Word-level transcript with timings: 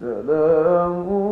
سلام 0.00 1.27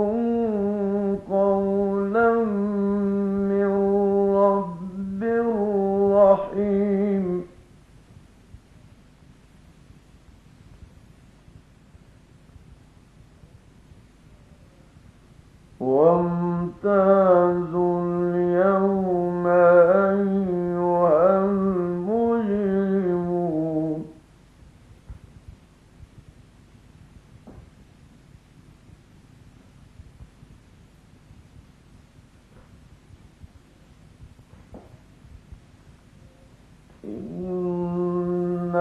إن 37.06 38.72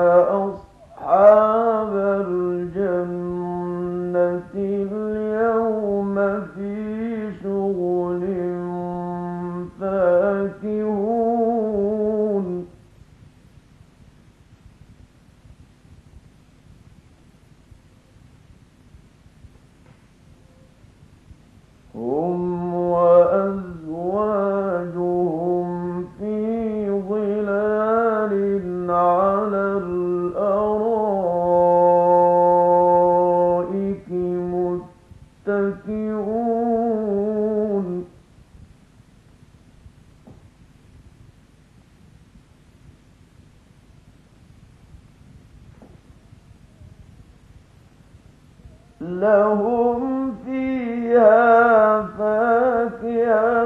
لهم 49.09 50.31
فيها 50.45 52.01
فاكهة. 52.17 53.64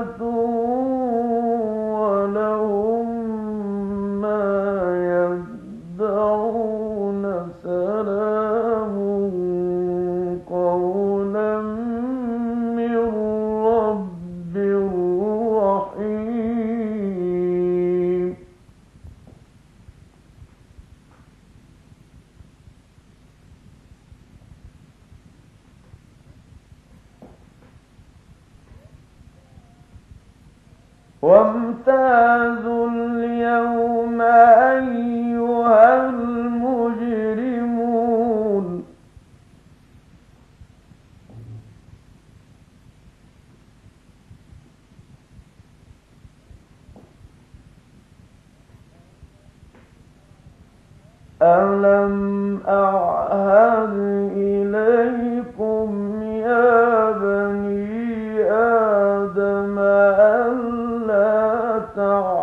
ألم 51.42 52.60
أعهد 52.68 53.94
إليكم 54.36 56.20
يا 56.24 57.12
بني 57.12 58.44
آدم 58.52 59.80
ألا 59.80 61.80
تعبدوا 61.96 62.39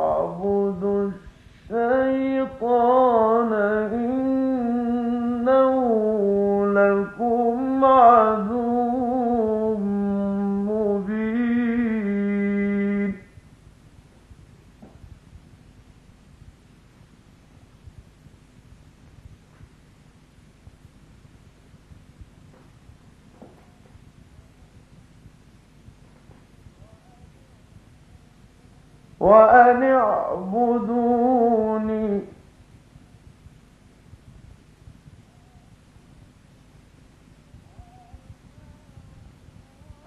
وأن 29.26 29.82
اعبدوني. 29.82 31.16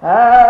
هذا 0.02 0.49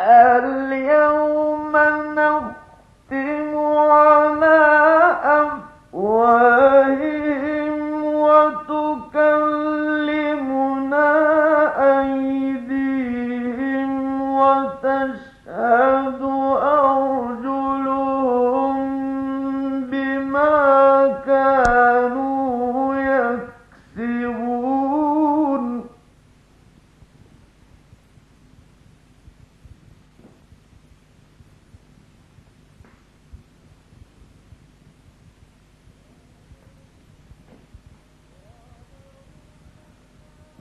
اليوم 0.00 1.19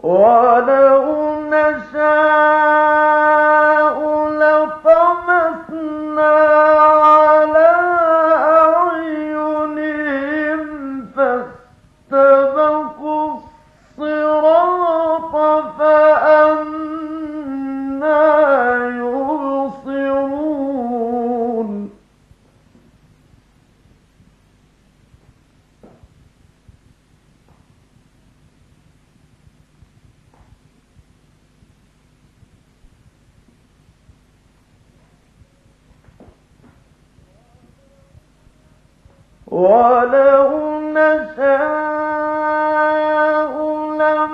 ولو 0.03 0.88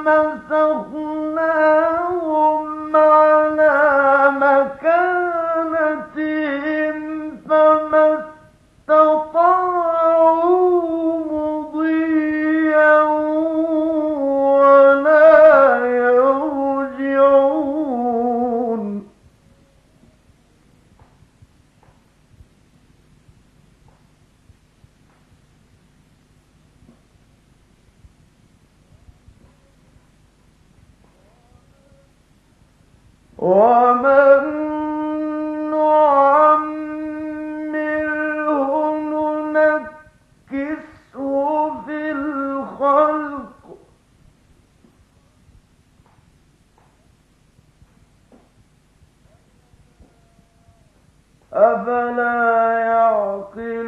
لمسخناهم 0.04 1.03
أفلا 51.55 52.79
يعقلون 52.79 53.84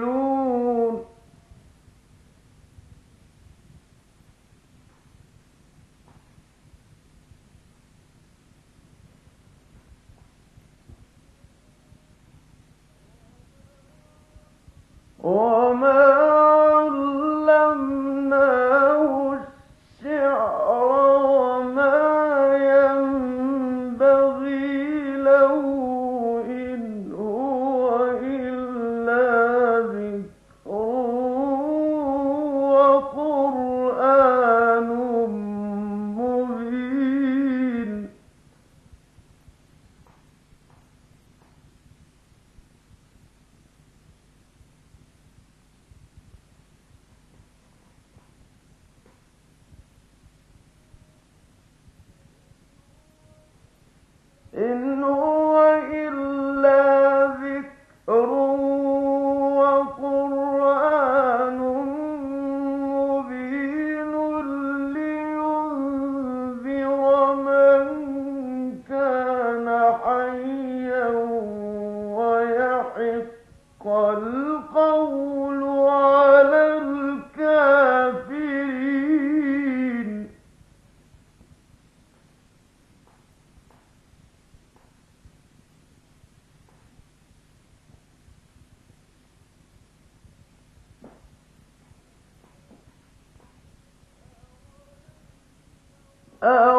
أو 96.48 96.77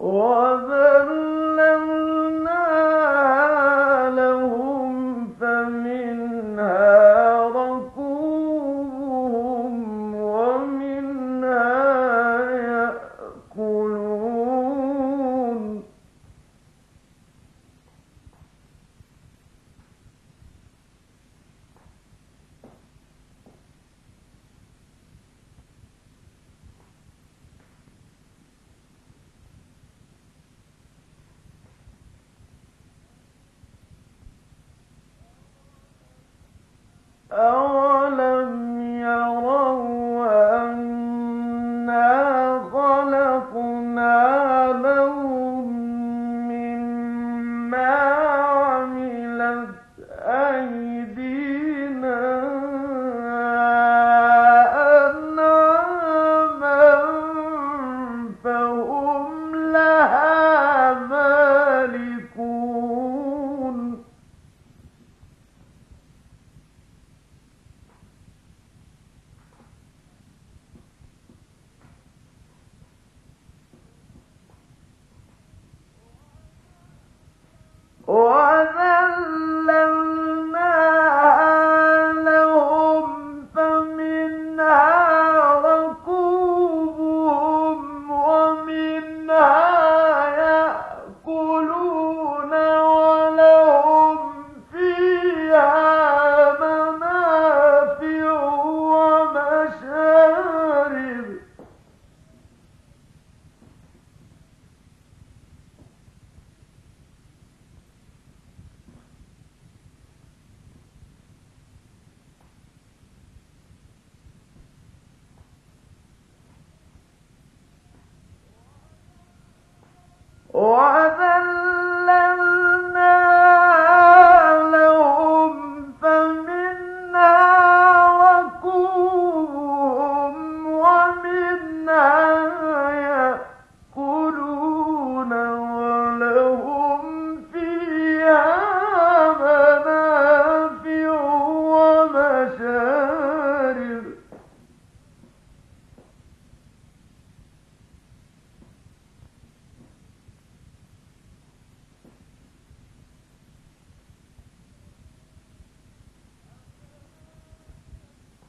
وَذَلَّلْنَاهَا 0.00 0.89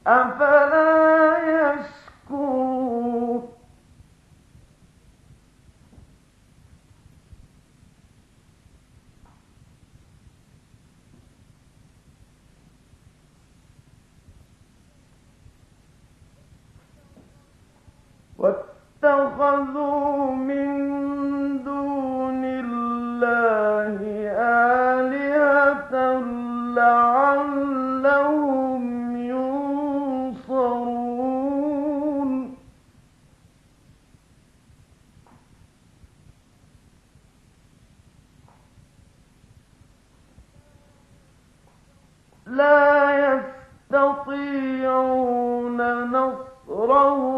أَفَلَا 0.07 1.39
يَشْكُرُونَ 1.39 2.02
نَصْرَهُمْ 47.02 47.31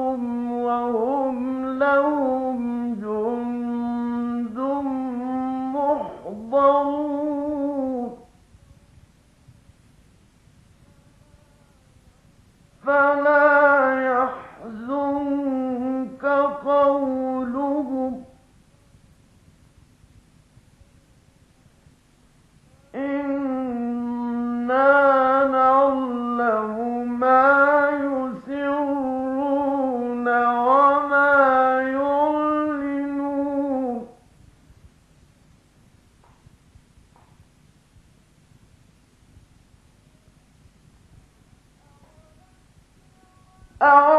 أعوذ 43.84 44.13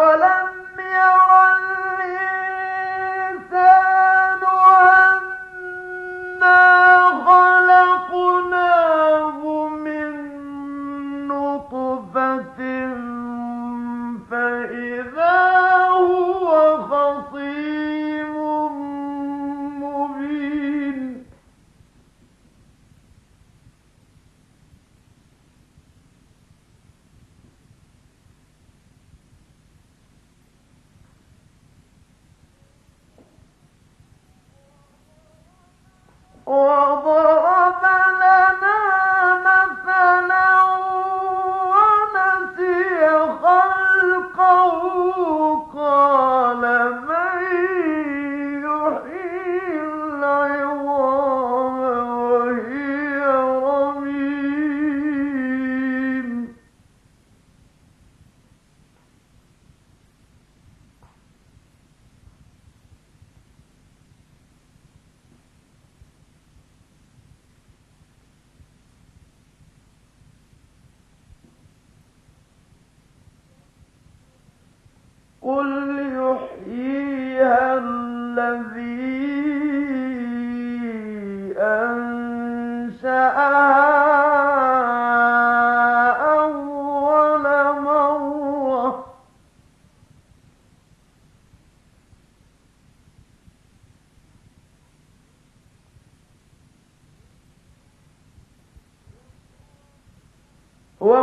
ou 101.05 101.15
é 101.15 101.21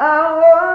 I 0.00 0.32
want. 0.32 0.69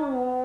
مثلهم 0.00 0.39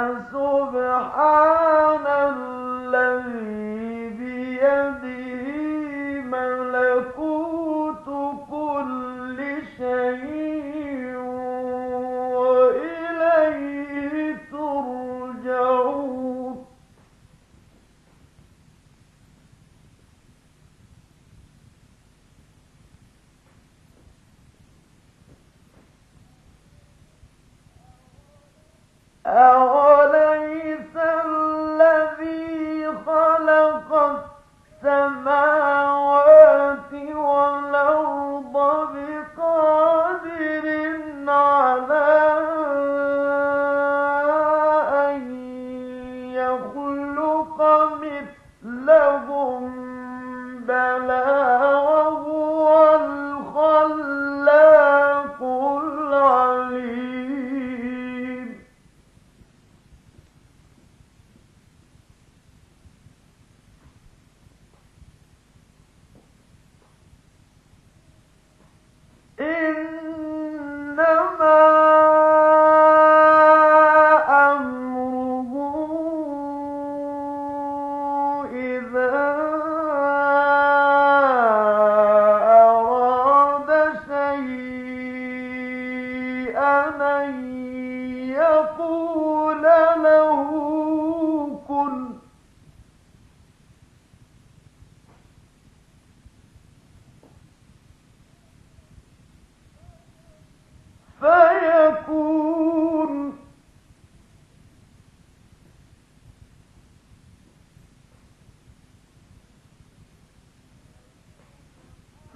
فسبحان 0.00 2.06
الذي 2.06 3.89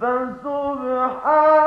فسبحان 0.04 1.63